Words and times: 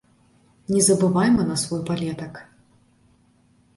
Не 0.75 0.81
забывайма 0.87 1.43
на 1.51 1.55
свой 1.65 1.85
палетак. 1.91 2.43